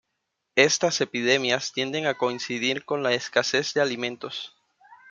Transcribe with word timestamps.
Estas 0.55 0.99
epidemias 0.99 1.73
tienden 1.73 2.07
a 2.07 2.15
coincidir 2.17 2.85
con 2.85 3.03
la 3.03 3.13
escasez 3.13 3.75
de 3.75 3.81
alimentos. 3.81 4.55